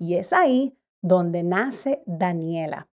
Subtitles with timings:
[0.00, 2.88] Y es ahí donde nace Daniela.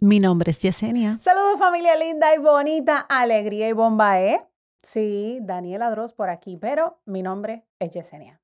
[0.00, 1.18] Mi nombre es Yesenia.
[1.20, 4.46] Saludos familia linda y bonita, alegría y bomba, ¿eh?
[4.86, 8.40] Sí, Daniela Dross por aquí, pero mi nombre es Yesenia.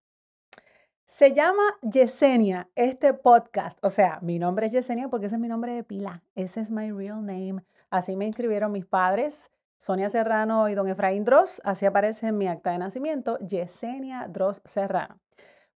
[1.04, 5.46] Se llama Yesenia este podcast, o sea, mi nombre es Yesenia porque ese es mi
[5.46, 7.62] nombre de pila, ese es my real name.
[7.90, 12.48] Así me inscribieron mis padres, Sonia Serrano y don Efraín Dross, así aparece en mi
[12.48, 15.20] acta de nacimiento, Yesenia Dross Serrano.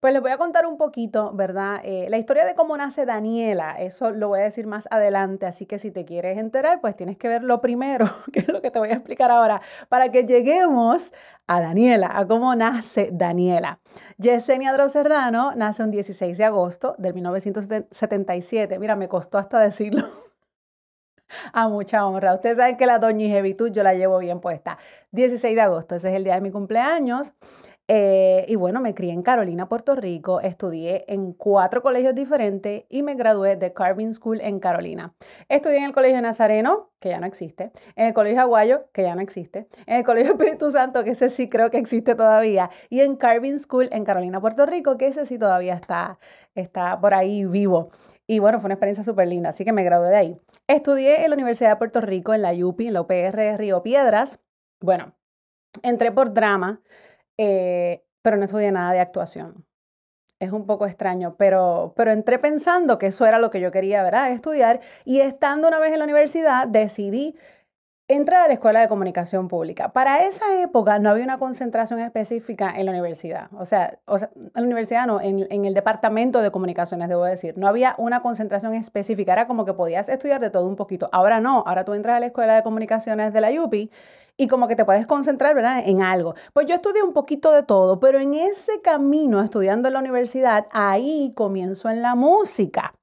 [0.00, 1.80] Pues les voy a contar un poquito, ¿verdad?
[1.82, 5.64] Eh, la historia de cómo nace Daniela, eso lo voy a decir más adelante, así
[5.64, 8.70] que si te quieres enterar, pues tienes que ver lo primero, que es lo que
[8.70, 11.14] te voy a explicar ahora, para que lleguemos
[11.46, 13.80] a Daniela, a cómo nace Daniela.
[14.18, 18.79] Yesenia Dro Serrano nace un 16 de agosto del 1977.
[18.79, 20.02] Mira, me costó hasta decirlo.
[21.52, 22.35] a mucha honra.
[22.35, 24.79] Ustedes saben que la doña Jevitud yo la llevo bien puesta.
[25.13, 27.32] 16 de agosto, ese es el día de mi cumpleaños.
[27.88, 33.04] Eh, y bueno, me crié en Carolina, Puerto Rico, estudié en cuatro colegios diferentes y
[33.04, 35.15] me gradué de Carving School en Carolina.
[35.48, 39.14] Estudié en el Colegio Nazareno, que ya no existe, en el Colegio Aguayo, que ya
[39.14, 43.01] no existe, en el Colegio Espíritu Santo, que ese sí creo que existe todavía, y
[43.01, 46.18] en Carving School en Carolina, Puerto Rico, que ese sí todavía está,
[46.57, 47.90] está por ahí vivo.
[48.26, 50.40] Y bueno, fue una experiencia súper linda, así que me gradué de ahí.
[50.66, 54.40] Estudié en la Universidad de Puerto Rico, en la UPI, en la UPR Río Piedras.
[54.80, 55.14] Bueno,
[55.84, 56.80] entré por drama.
[57.38, 59.66] Eh, pero no estudié nada de actuación.
[60.38, 64.03] Es un poco extraño, pero, pero entré pensando que eso era lo que yo quería,
[64.03, 64.31] ¿verdad?
[64.32, 67.37] Estudiar y estando una vez en la universidad decidí
[68.09, 69.93] entrar a la Escuela de Comunicación Pública.
[69.93, 73.48] Para esa época no había una concentración específica en la universidad.
[73.59, 77.59] O sea, en la universidad no, en, en, el departamento de comunicaciones, debo decir.
[77.59, 79.32] No había una concentración específica.
[79.32, 81.08] Era como que podías estudiar de todo un poquito.
[81.10, 81.64] Ahora no.
[81.66, 83.91] Ahora tú entras a la Escuela de Comunicaciones de la UPI
[84.36, 86.34] y como que te puedes concentrar, ¿verdad?, en algo.
[86.53, 90.66] Pues yo estudié un poquito de todo, pero en ese camino, estudiando en la universidad,
[90.70, 92.94] ahí comienzo en la música.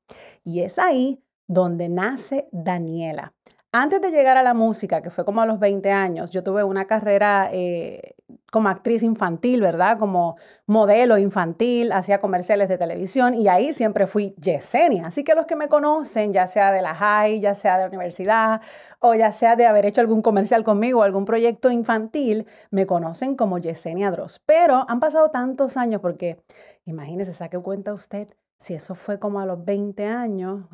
[0.43, 3.33] Y es ahí donde nace Daniela.
[3.75, 6.63] Antes de llegar a la música, que fue como a los 20 años, yo tuve
[6.63, 8.13] una carrera eh,
[8.51, 9.97] como actriz infantil, ¿verdad?
[9.97, 15.07] Como modelo infantil, hacía comerciales de televisión y ahí siempre fui Yesenia.
[15.07, 17.87] Así que los que me conocen, ya sea de la high, ya sea de la
[17.87, 18.61] universidad
[18.99, 23.57] o ya sea de haber hecho algún comercial conmigo algún proyecto infantil, me conocen como
[23.57, 24.39] Yesenia Dross.
[24.45, 26.43] Pero han pasado tantos años porque,
[26.85, 30.65] imagínese, saque cuenta usted si eso fue como a los 20 años,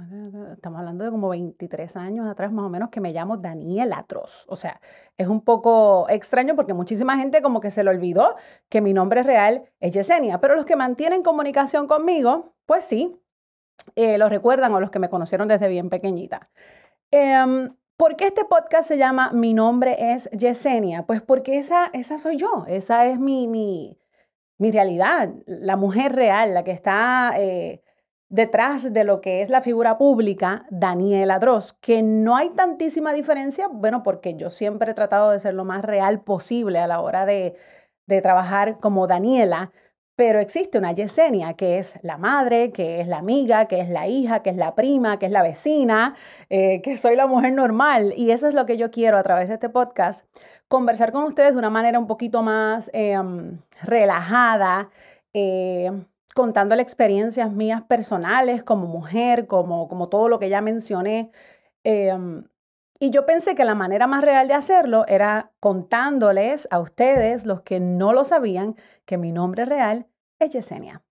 [0.54, 4.46] estamos hablando de como 23 años atrás más o menos, que me llamo Daniela Atros.
[4.48, 4.80] O sea,
[5.18, 8.36] es un poco extraño porque muchísima gente como que se le olvidó
[8.70, 13.20] que mi nombre real es Yesenia, pero los que mantienen comunicación conmigo, pues sí,
[13.96, 16.50] eh, lo recuerdan o los que me conocieron desde bien pequeñita.
[17.12, 17.70] Eh,
[18.00, 21.06] ¿Por qué este podcast se llama Mi nombre es Yesenia?
[21.06, 24.00] Pues porque esa, esa soy yo, esa es mi, mi,
[24.60, 27.82] mi realidad, la mujer real, la que está eh,
[28.28, 33.70] detrás de lo que es la figura pública, Daniela Dross, que no hay tantísima diferencia,
[33.72, 37.26] bueno, porque yo siempre he tratado de ser lo más real posible a la hora
[37.26, 37.56] de,
[38.06, 39.72] de trabajar como Daniela,
[40.20, 44.06] pero existe una Yesenia, que es la madre, que es la amiga, que es la
[44.10, 46.14] hija, que es la prima, que es la vecina,
[46.50, 48.14] eh, que soy la mujer normal.
[48.18, 50.26] Y eso es lo que yo quiero a través de este podcast,
[50.68, 54.90] conversar con ustedes de una manera un poquito más em, relajada,
[55.34, 55.90] eh,
[56.36, 61.32] contando experiencias mías personales como mujer, como, como todo lo que ya mencioné.
[61.86, 62.44] Em,
[63.00, 67.62] y yo pensé que la manera más real de hacerlo era contándoles a ustedes, los
[67.62, 71.02] que no lo sabían, que mi nombre real es Yesenia.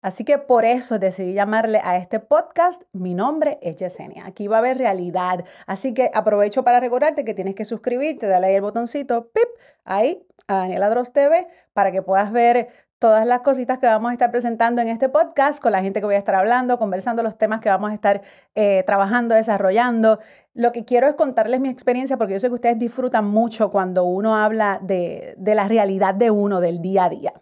[0.00, 4.26] Así que por eso decidí llamarle a este podcast Mi nombre es Yesenia.
[4.26, 5.44] Aquí va a haber realidad.
[5.66, 9.48] Así que aprovecho para recordarte que tienes que suscribirte, dale ahí el botoncito, pip,
[9.84, 14.12] ahí, a Daniela Dross TV, para que puedas ver todas las cositas que vamos a
[14.12, 17.38] estar presentando en este podcast, con la gente que voy a estar hablando, conversando los
[17.38, 18.22] temas que vamos a estar
[18.54, 20.18] eh, trabajando, desarrollando.
[20.54, 24.04] Lo que quiero es contarles mi experiencia, porque yo sé que ustedes disfrutan mucho cuando
[24.04, 27.32] uno habla de, de la realidad de uno, del día a día.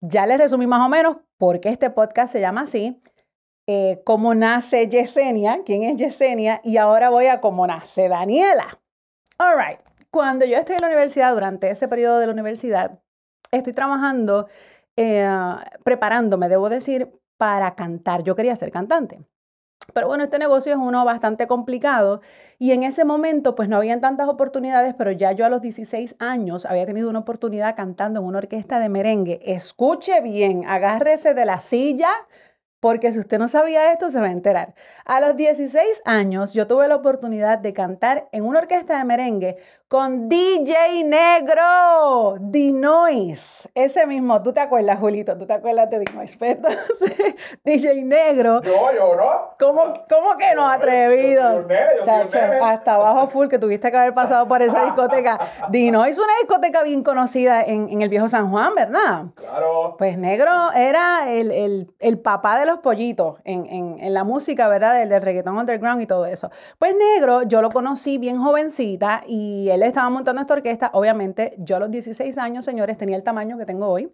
[0.00, 3.00] Ya les resumí más o menos por qué este podcast se llama así,
[3.68, 8.80] eh, cómo nace Yesenia, quién es Yesenia, y ahora voy a cómo nace Daniela.
[9.38, 9.78] All right.
[10.10, 13.00] Cuando yo estoy en la universidad, durante ese periodo de la universidad,
[13.52, 14.48] estoy trabajando,
[15.02, 15.28] eh,
[15.84, 18.22] preparándome, debo decir, para cantar.
[18.22, 19.20] Yo quería ser cantante.
[19.92, 22.20] Pero bueno, este negocio es uno bastante complicado
[22.58, 26.16] y en ese momento pues no habían tantas oportunidades, pero ya yo a los 16
[26.18, 29.40] años había tenido una oportunidad cantando en una orquesta de merengue.
[29.42, 32.10] Escuche bien, agárrese de la silla
[32.82, 34.74] porque si usted no sabía esto, se va a enterar.
[35.04, 39.56] A los 16 años, yo tuve la oportunidad de cantar en una orquesta de merengue
[39.92, 43.68] con DJ Negro, Dinois.
[43.74, 45.36] Ese mismo, ¿tú te acuerdas, Julito?
[45.36, 46.34] ¿Tú te acuerdas de Dinois?
[46.38, 46.56] Pues
[47.64, 48.62] DJ Negro.
[48.62, 49.50] No, yo no.
[49.58, 51.68] ¿Cómo, cómo que no, atrevido?
[52.02, 55.38] Chacho, hasta abajo full, que tuviste que haber pasado por esa discoteca.
[55.68, 59.26] Dinois, una discoteca bien conocida en, en, el viejo San Juan, ¿verdad?
[59.34, 59.96] Claro.
[59.98, 64.68] Pues Negro era el, el, el papá de los pollitos en, en, en la música,
[64.68, 64.94] ¿verdad?
[64.94, 66.50] Del, del, reggaetón underground y todo eso.
[66.78, 70.90] Pues Negro, yo lo conocí bien jovencita y él estaba montando esta orquesta.
[70.94, 74.12] Obviamente, yo a los 16 años, señores, tenía el tamaño que tengo hoy.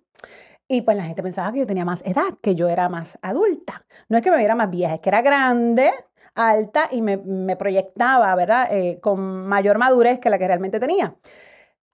[0.68, 3.86] Y pues la gente pensaba que yo tenía más edad, que yo era más adulta.
[4.08, 5.90] No es que me viera más vieja, es que era grande,
[6.34, 8.68] alta y me, me proyectaba, ¿verdad?
[8.70, 11.16] Eh, con mayor madurez que la que realmente tenía.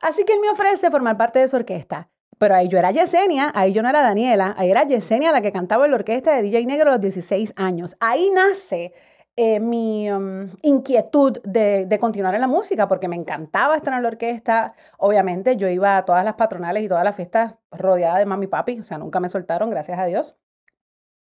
[0.00, 2.10] Así que él me ofrece formar parte de su orquesta.
[2.38, 5.52] Pero ahí yo era Yesenia, ahí yo no era Daniela, ahí era Yesenia la que
[5.52, 7.96] cantaba en la orquesta de DJ Negro a los 16 años.
[8.00, 8.92] Ahí nace
[9.36, 14.02] eh, mi um, inquietud de, de, continuar en la música, porque me encantaba estar en
[14.02, 14.75] la orquesta.
[14.98, 18.48] Obviamente yo iba a todas las patronales y todas las fiestas rodeada de mami y
[18.48, 20.36] papi, o sea, nunca me soltaron, gracias a Dios.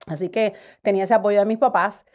[0.07, 2.05] Así que tenía ese apoyo de mis papás.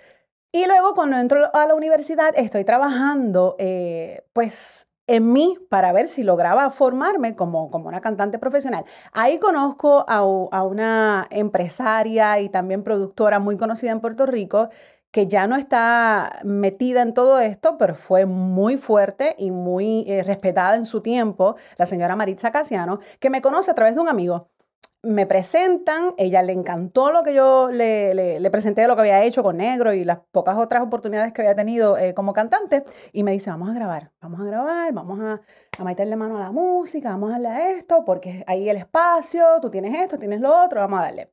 [0.52, 6.06] Y luego cuando entro a la universidad estoy trabajando, eh, pues en mí para ver
[6.06, 8.84] si lograba formarme como, como una cantante profesional.
[9.12, 14.68] Ahí conozco a, a, una empresaria y también productora muy conocida en Puerto Rico
[15.10, 20.22] que ya no está metida en todo esto, pero fue muy fuerte y muy eh,
[20.22, 24.08] respetada en su tiempo, la señora Maritza Casiano, que me conoce a través de un
[24.08, 24.48] amigo
[25.02, 29.42] me presentan, ella le encantó lo que yo le, presenté de lo que había hecho
[29.44, 33.32] con Negro y las pocas otras oportunidades que había tenido eh, como cantante, y me
[33.32, 35.40] dice, vamos a grabar, vamos a grabar, vamos a,
[35.78, 39.44] a meterle mano a la música, vamos a darle a esto, porque ahí el espacio,
[39.62, 41.32] tú tienes esto, tienes lo otro, vamos a darle.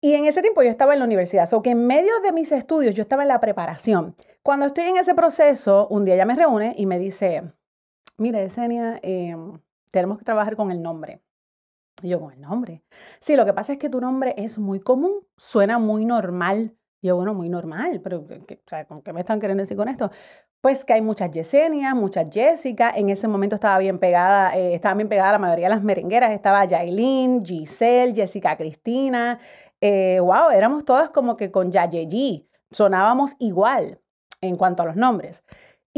[0.00, 2.52] Y en ese tiempo yo estaba en la universidad, o que en medio de mis
[2.52, 4.14] estudios yo estaba en la preparación.
[4.42, 7.52] Cuando estoy en ese proceso, un día ella me reúne y me dice,
[8.16, 9.34] mire, Esenia, eh,
[9.90, 11.20] tenemos que trabajar con el nombre.
[12.00, 12.84] Y yo con el nombre.
[13.18, 16.77] Sí, lo que pasa es que tu nombre es muy común, suena muy normal.
[17.00, 19.88] Y yo, bueno, muy normal, pero ¿qué, o sea, ¿qué me están queriendo decir con
[19.88, 20.10] esto?
[20.60, 22.90] Pues que hay muchas Yesenia, muchas Jessica.
[22.94, 26.32] En ese momento estaba bien pegada, eh, estaba bien pegada la mayoría de las merengueras.
[26.32, 29.38] Estaba Yailin, Giselle, Jessica Cristina.
[29.80, 32.48] Eh, wow, éramos todas como que con Yayeji.
[32.72, 34.00] Sonábamos igual
[34.40, 35.44] en cuanto a los nombres.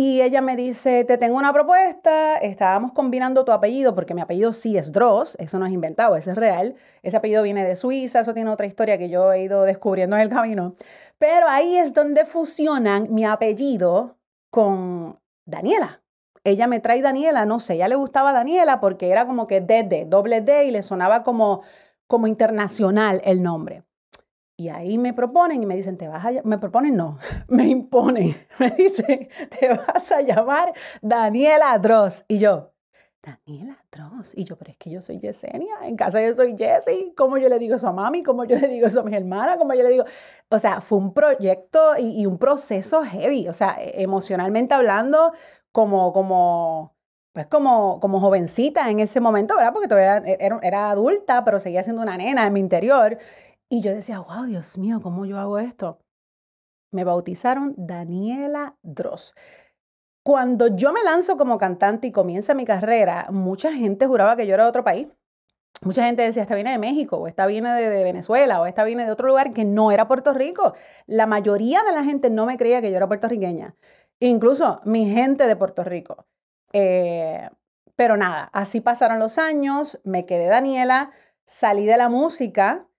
[0.02, 4.54] Y ella me dice, te tengo una propuesta, estábamos combinando tu apellido, porque mi apellido
[4.54, 6.74] sí es Dross, eso no es inventado, ese es real.
[7.02, 10.22] Ese apellido viene de Suiza, eso tiene otra historia que yo he ido descubriendo en
[10.22, 10.72] el camino.
[11.18, 14.16] Pero ahí es donde fusionan mi apellido
[14.48, 16.02] con Daniela.
[16.44, 20.06] Ella me trae Daniela, no sé, ella le gustaba Daniela porque era como que DD,
[20.08, 21.60] doble D y le sonaba como,
[22.06, 23.84] como internacional el nombre.
[24.60, 27.16] Y ahí me proponen y me dicen, te vas a me proponen no,
[27.48, 28.36] me imponen.
[28.58, 29.26] Me dicen,
[29.58, 32.26] te vas a llamar Daniela Dross.
[32.28, 32.74] Y yo,
[33.22, 34.34] Daniela Dross.
[34.36, 37.14] Y yo, pero es que yo soy Yesenia, en casa yo soy Jessie.
[37.16, 38.22] ¿Cómo yo le digo eso a mami?
[38.22, 39.56] ¿Cómo yo le digo eso a mis hermanas?
[39.56, 40.04] ¿Cómo yo le digo?
[40.50, 43.48] O sea, fue un proyecto y, y un proceso heavy.
[43.48, 45.32] O sea, e, emocionalmente hablando,
[45.72, 46.94] como, como,
[47.32, 49.72] pues como, como jovencita en ese momento, ¿verdad?
[49.72, 53.16] Porque todavía e, era, era adulta, pero seguía siendo una nena en mi interior.
[53.72, 56.00] Y yo decía, wow, Dios mío, ¿cómo yo hago esto?
[56.92, 59.34] Me bautizaron Daniela Dross.
[60.24, 64.54] Cuando yo me lanzo como cantante y comienza mi carrera, mucha gente juraba que yo
[64.54, 65.06] era de otro país.
[65.82, 69.06] Mucha gente decía, esta viene de México, o esta viene de, Venezuela, o esta viene
[69.06, 70.74] de otro lugar que no era Puerto Rico.
[71.06, 73.76] La mayoría de la gente no me creía que yo era puertorriqueña.
[74.18, 76.26] Incluso mi gente de Puerto Rico.
[76.72, 77.48] Eh,
[77.94, 81.12] pero nada, así pasaron los años, me quedé Daniela,
[81.46, 82.89] salí de la música,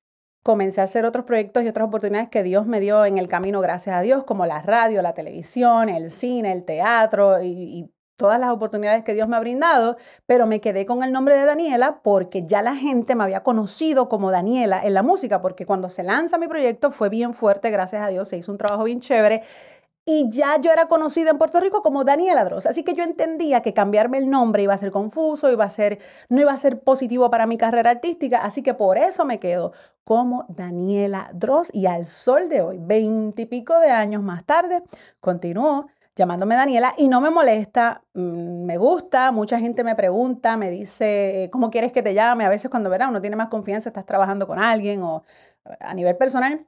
[0.43, 3.61] comencé a hacer otros proyectos y otras oportunidades que Dios me dio en el camino,
[3.61, 8.51] gracias a Dios, como la radio, la televisión, el cine, el teatro y, todas las
[8.51, 12.45] oportunidades que Dios me ha brindado, pero me quedé con el nombre de Daniela porque
[12.45, 16.37] ya la gente me había conocido como Daniela en la música, porque cuando se lanza
[16.37, 19.41] mi proyecto fue bien fuerte, gracias a Dios, se hizo un trabajo bien chévere
[20.13, 22.65] y ya yo era conocida en Puerto Rico como Daniela Dross.
[22.65, 25.99] Así que yo entendía que cambiarme el nombre iba a ser confuso, iba a ser,
[26.27, 28.39] no iba a ser positivo para mi carrera artística.
[28.39, 29.71] Así que por eso me quedo
[30.03, 31.69] como Daniela Dross.
[31.73, 34.83] Y al sol de hoy, veintipico de años más tarde,
[35.21, 40.69] continúo llamándome Daniela y no me molesta, mm, me gusta, mucha gente me pregunta, me
[40.69, 42.45] dice, ¿cómo quieres que te llame?
[42.45, 45.23] A veces cuando verá uno tiene más confianza, estás trabajando con alguien o
[45.79, 46.67] a nivel personal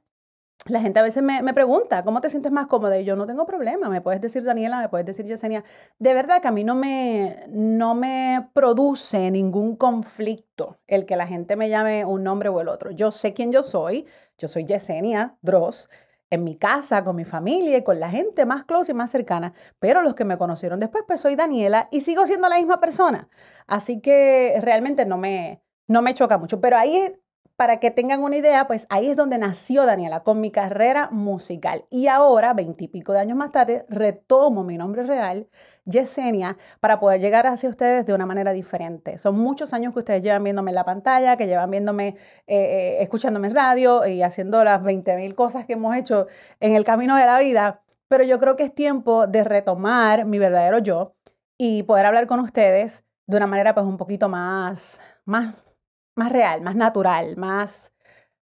[0.66, 2.98] la gente a veces me, pregunta, ¿cómo te sientes más cómoda?
[2.98, 5.62] Y yo no tengo problema, me puedes decir Daniela, me puedes decir Yesenia.
[5.98, 11.26] De verdad que a mí no me, no me produce ningún conflicto el que la
[11.26, 12.90] gente me llame un nombre o el otro.
[12.90, 14.06] Yo sé quién yo soy,
[14.38, 15.88] yo soy Yesenia Dross,
[16.30, 19.52] en mi casa, con mi familia y con la gente más close y más cercana,
[19.78, 23.28] pero los que me conocieron después, pues soy Daniela y sigo siendo la misma persona.
[23.66, 27.14] Así que realmente no me, no me choca mucho, pero ahí
[27.56, 31.84] para que tengan una idea, pues ahí es donde nació Daniela con mi carrera musical.
[31.88, 35.48] Y ahora, veintipico de años más tarde, retomo mi nombre real,
[35.84, 39.18] Yesenia, para poder llegar hacia ustedes de una manera diferente.
[39.18, 42.16] Son muchos años que ustedes llevan viéndome en la pantalla, que llevan viéndome, eh,
[42.48, 46.26] eh, escuchándome en radio y haciendo las 20 mil cosas que hemos hecho
[46.58, 47.82] en el camino de la vida.
[48.08, 51.14] Pero yo creo que es tiempo de retomar mi verdadero yo
[51.56, 55.73] y poder hablar con ustedes de una manera pues un poquito más, más
[56.14, 57.92] más real, más natural, más,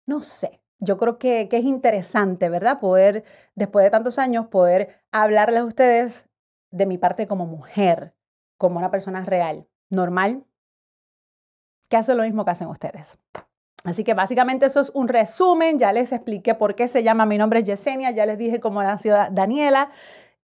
[0.07, 0.62] no sé.
[0.79, 2.81] Yo creo que, es interesante, ¿verdad?
[2.81, 3.25] Poder,
[3.55, 6.29] después de tantos años, poder hablarles a ustedes
[6.71, 8.14] de mi parte como mujer,
[8.59, 10.45] como una persona real, normal,
[11.88, 13.19] que hace lo mismo que hacen ustedes.
[13.85, 15.79] Así que básicamente eso es un resumen.
[15.79, 18.83] Ya les expliqué por qué se llama Mi nombre es Yesenia, ya les dije cómo
[18.83, 19.91] nació Daniela.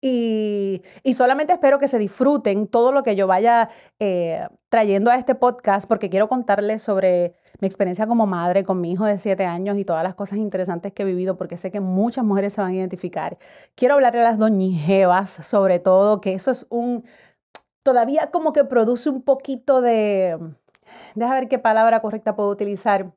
[0.01, 5.35] Y, solamente espero que se disfruten todo lo que yo vaya eh, trayendo a este
[5.35, 9.77] podcast porque quiero contarles sobre mi experiencia como madre con mi hijo de siete años
[9.77, 12.71] y todas las cosas interesantes que he vivido porque sé que muchas mujeres se van
[12.71, 13.39] a identificar.
[13.75, 17.05] Quiero hablarle a las doñijevas sobre todo, que eso es un,
[17.83, 20.39] todavía como que produce un poquito de,
[21.17, 23.13] déjame ver qué palabra correcta puedo utilizar.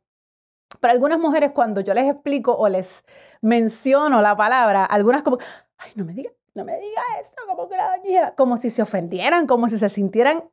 [0.79, 3.03] Para algunas mujeres cuando yo les explico o les
[3.41, 5.37] menciono la palabra, algunas como,
[5.77, 8.81] ay, no me digas no me digas eso, como que la doña como si se
[8.81, 10.49] ofendieran, como si se sintieran,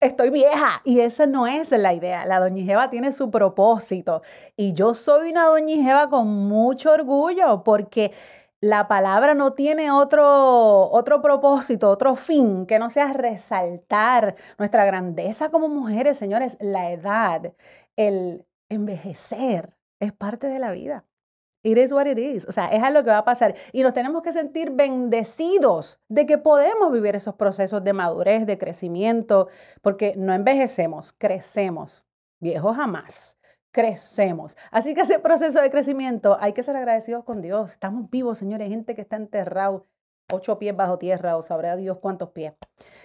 [0.00, 0.80] estoy vieja.
[0.84, 2.26] Y esa no es la idea.
[2.26, 4.22] La doña tiene su propósito.
[4.56, 8.12] Y yo soy una doña con mucho orgullo porque
[8.60, 15.50] la palabra no tiene otro, otro propósito, otro fin que no sea resaltar nuestra grandeza
[15.50, 16.56] como mujeres, señores.
[16.60, 17.54] La edad,
[17.96, 21.04] el envejecer es parte de la vida.
[21.64, 22.46] It is what it is.
[22.48, 23.54] O sea, es algo que va a pasar.
[23.72, 28.58] Y nos tenemos que sentir bendecidos de que podemos vivir esos procesos de madurez, de
[28.58, 29.48] crecimiento,
[29.80, 32.04] porque no envejecemos, crecemos.
[32.40, 33.36] Viejos jamás.
[33.70, 34.56] Crecemos.
[34.70, 37.70] Así que ese proceso de crecimiento hay que ser agradecidos con Dios.
[37.70, 38.68] Estamos vivos, señores.
[38.68, 39.86] Gente que está enterrado
[40.32, 42.54] ocho pies bajo tierra o sabrá Dios cuántos pies.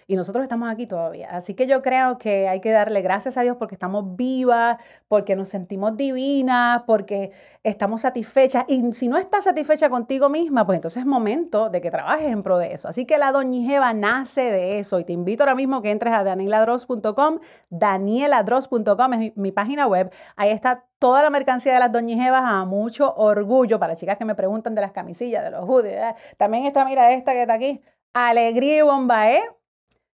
[0.10, 1.28] Y nosotros estamos aquí todavía.
[1.32, 4.78] Así que yo creo que hay que darle gracias a Dios porque estamos vivas,
[5.10, 7.32] porque nos sentimos divinas, porque
[7.64, 8.64] estamos satisfechas.
[8.70, 12.42] Y si no estás satisfecha contigo misma, pues entonces es momento de que trabajes en
[12.42, 12.88] pro de eso.
[12.88, 15.00] Así que la Doña nace de eso.
[15.00, 17.40] Y te invito ahora mismo que entres a danieladros.com.
[17.70, 20.10] Danieladros.com es mi, mi página web.
[20.38, 24.26] Ahí está toda la mercancía de las doñijevas a mucho orgullo para las chicas que
[24.26, 25.98] me preguntan de las camisillas, de los hoodies.
[26.38, 27.82] También está, mira, esta que está aquí,
[28.14, 29.44] Alegría y Bombaé,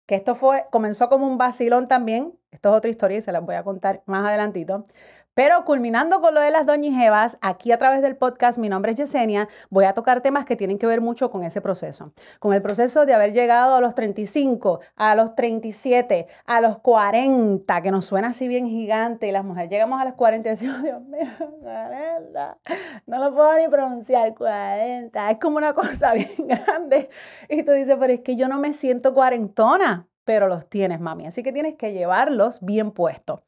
[0.06, 2.38] que esto fue, comenzó como un vacilón también.
[2.50, 4.86] Esto es otra historia y se las voy a contar más adelantito.
[5.38, 8.98] Pero culminando con lo de las doñijevas, aquí a través del podcast, mi nombre es
[8.98, 12.12] Yesenia, voy a tocar temas que tienen que ver mucho con ese proceso.
[12.40, 17.82] Con el proceso de haber llegado a los 35, a los 37, a los 40,
[17.82, 20.82] que nos suena así bien gigante, y las mujeres llegamos a los 40 y decimos,
[20.82, 21.28] Dios mío,
[21.62, 22.58] 40,
[23.06, 27.08] no lo puedo ni pronunciar, 40, es como una cosa bien grande.
[27.48, 31.26] Y tú dices, pero es que yo no me siento cuarentona pero los tienes, mami.
[31.26, 33.40] Así que tienes que llevarlos bien puestos.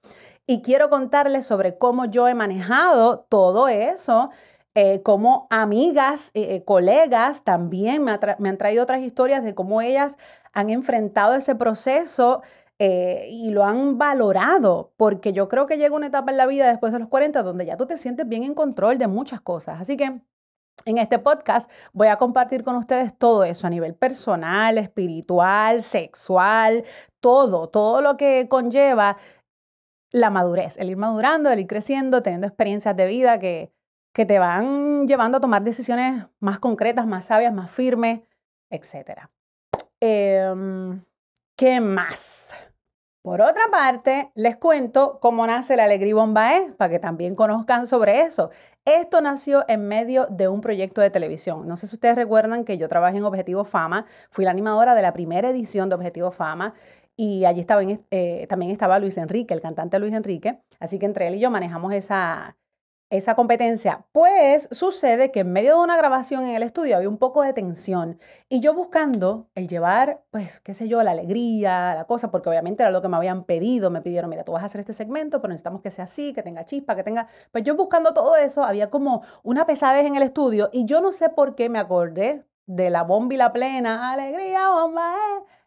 [0.46, 4.30] Y quiero contarles sobre cómo yo he manejado todo eso.
[4.74, 10.16] Eh, como amigas, eh, eh, colegas también me, han traído otras historias de cómo ellas
[10.54, 12.40] han enfrentado ese proceso
[12.78, 16.94] y lo han valorado, porque yo creo que llega una etapa en la vida después
[16.94, 19.82] de los 40 donde ya tú te sientes bien en control de muchas cosas.
[19.82, 20.22] Así que
[20.84, 26.84] en este podcast voy a compartir con ustedes todo eso a nivel personal, espiritual, sexual,
[27.20, 29.16] todo, todo lo que conlleva
[30.12, 33.72] la madurez, el ir madurando, el ir creciendo, teniendo experiencias de vida que,
[34.12, 38.20] que te van llevando a tomar decisiones más concretas, más sabias, más firmes,
[38.70, 39.28] etc.
[40.00, 41.04] Em,
[41.56, 42.72] ¿Qué más?
[43.22, 48.22] Por otra parte, les cuento cómo nace la Alegría Bombaé, para que también conozcan sobre
[48.22, 48.48] eso.
[48.86, 51.68] Esto nació en medio de un proyecto de televisión.
[51.68, 55.02] No sé si ustedes recuerdan que yo trabajé en Objetivo Fama, fui la animadora de
[55.02, 56.72] la primera edición de Objetivo Fama
[57.14, 60.62] y allí estaba eh, también estaba Luis Enrique, el cantante Luis Enrique.
[60.78, 62.56] Así que entre él y yo manejamos esa,
[63.10, 64.06] esa competencia?
[64.12, 67.52] Pues sucede que en medio de una grabación en el estudio había un poco de
[67.52, 72.48] tensión y yo buscando el llevar, pues, qué sé yo, la alegría, la cosa, porque
[72.48, 74.92] obviamente era lo que me habían pedido, me pidieron, mira, tú vas a hacer este
[74.92, 78.36] segmento, pero necesitamos que sea así, que tenga chispa, que tenga, pues yo buscando todo
[78.36, 81.78] eso, había como una pesadez en el estudio y yo no sé por qué me
[81.78, 85.59] acordé de la bomba y la plena, alegría, bomba, eh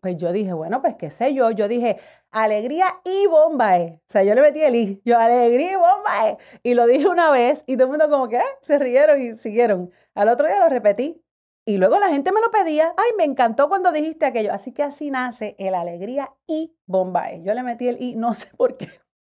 [0.00, 1.50] pues yo dije, bueno, pues qué sé yo.
[1.50, 1.96] Yo dije,
[2.30, 4.00] alegría y bombae.
[4.08, 5.02] O sea, yo le metí el i.
[5.04, 6.38] Yo, alegría y bombae.
[6.62, 9.34] Y lo dije una vez y todo el mundo como que ah", se rieron y
[9.34, 9.90] siguieron.
[10.14, 11.20] Al otro día lo repetí.
[11.66, 12.92] Y luego la gente me lo pedía.
[12.96, 14.52] Ay, me encantó cuando dijiste aquello.
[14.52, 17.42] Así que así nace el alegría y bombae.
[17.42, 18.88] Yo le metí el i, no sé por qué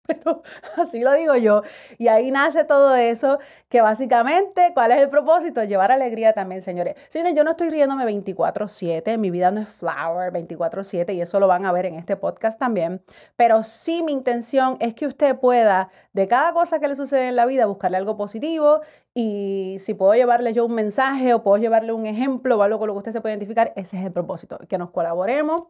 [0.10, 0.42] pero
[0.78, 1.62] así lo digo yo.
[1.98, 3.40] Y ahí nace todo eso,
[3.70, 5.64] que básicamente, ¿cuál es el propósito?
[5.64, 6.96] Llevar alegría también, señores.
[7.10, 11.48] Señores, yo no estoy riéndome 24/7, mi vida no es flower 24/7 y eso lo
[11.48, 13.04] van a ver en este podcast también,
[13.36, 17.36] pero sí mi intención es que usted pueda, de cada cosa que le sucede en
[17.36, 18.82] la vida, buscarle algo positivo
[19.14, 22.88] y si puedo llevarle yo un mensaje o puedo llevarle un ejemplo o algo con
[22.88, 25.68] lo que usted se puede identificar, ese es el propósito, que nos colaboremos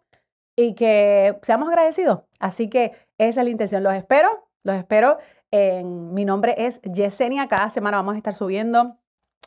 [0.56, 2.22] y que seamos agradecidos.
[2.40, 3.84] Así que esa es la intención.
[3.84, 5.18] Los espero, los espero.
[5.52, 7.48] En, mi nombre es Yesenia.
[7.48, 8.98] Cada semana vamos a estar subiendo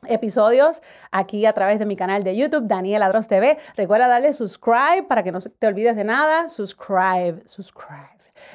[0.08, 0.82] episodios
[1.12, 3.56] aquí a través de mi canal de YouTube, Daniel Adros TV.
[3.76, 6.48] Recuerda darle subscribe para que no te olvides de nada.
[6.48, 8.08] Subscribe, subscribe.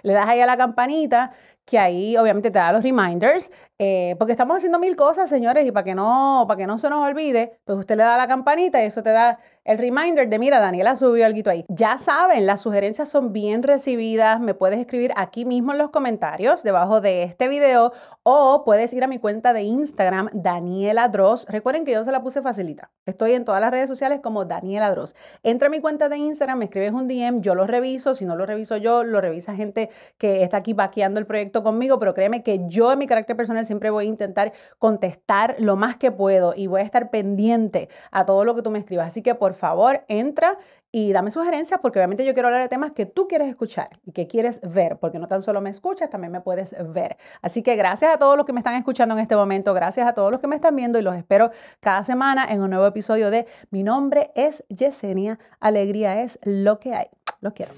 [0.04, 1.32] Le das ahí a la campanita
[1.68, 5.72] que ahí obviamente te da los reminders, eh, porque estamos haciendo mil cosas, señores, y
[5.72, 8.82] para que, no, para que no se nos olvide, pues usted le da la campanita
[8.82, 11.66] y eso te da el reminder de, mira, Daniela subió algo ahí.
[11.68, 16.64] Ya saben, las sugerencias son bien recibidas, me puedes escribir aquí mismo en los comentarios,
[16.64, 17.92] debajo de este video,
[18.24, 21.46] o puedes ir a mi cuenta de Instagram, Daniela Dross.
[21.50, 22.92] Recuerden que yo se la puse facilita.
[23.06, 25.16] Estoy en todas las redes sociales como Daniela Dross.
[25.44, 28.38] Entra a mi cuenta de Instagram, me escribes un DM, yo lo reviso, si no
[28.38, 32.44] lo reviso yo, lo revisa gente que está aquí vaqueando el proyecto conmigo, pero créeme
[32.44, 36.54] que yo en mi carácter personal siempre voy a intentar contestar lo más que puedo
[36.56, 39.08] y voy a estar pendiente a todo lo que tú me escribas.
[39.08, 40.58] Así que por favor, entra
[40.92, 44.12] y dame sugerencias porque obviamente yo quiero hablar de temas que tú quieres escuchar y
[44.12, 47.18] que quieres ver, porque no tan solo me escuchas, también me puedes ver.
[47.42, 50.14] Así que gracias a todos los que me están escuchando en este momento, gracias a
[50.14, 53.30] todos los que me están viendo y los espero cada semana en un nuevo episodio
[53.30, 57.08] de Mi nombre es Yesenia, alegría es lo que hay.
[57.42, 57.74] Lo quiero.